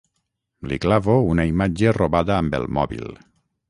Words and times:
Li 0.71 0.79
clavo 0.85 1.19
una 1.33 1.47
imatge 1.51 1.95
robada 2.01 2.39
amb 2.41 2.61
el 2.63 2.71
mòbil. 2.81 3.11